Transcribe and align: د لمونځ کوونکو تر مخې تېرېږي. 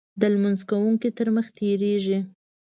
د 0.19 0.21
لمونځ 0.33 0.59
کوونکو 0.69 1.07
تر 1.17 1.27
مخې 1.35 1.51
تېرېږي. 1.57 2.19